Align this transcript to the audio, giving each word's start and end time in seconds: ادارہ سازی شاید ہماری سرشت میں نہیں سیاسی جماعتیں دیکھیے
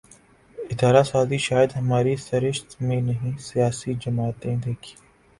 ادارہ 0.57 1.01
سازی 1.03 1.37
شاید 1.39 1.69
ہماری 1.75 2.15
سرشت 2.19 2.81
میں 2.81 2.99
نہیں 3.01 3.37
سیاسی 3.41 3.93
جماعتیں 4.01 4.55
دیکھیے 4.57 4.95